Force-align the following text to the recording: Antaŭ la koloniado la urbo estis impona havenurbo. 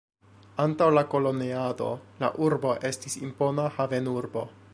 Antaŭ 0.63 0.87
la 0.93 1.03
koloniado 1.11 1.91
la 2.25 2.33
urbo 2.47 2.75
estis 2.93 3.23
impona 3.29 3.69
havenurbo. 3.79 4.49